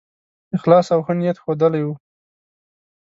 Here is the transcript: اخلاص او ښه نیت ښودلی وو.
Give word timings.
اخلاص 0.57 0.87
او 0.93 0.99
ښه 1.05 1.13
نیت 1.19 1.37
ښودلی 1.43 1.81
وو. 1.83 1.93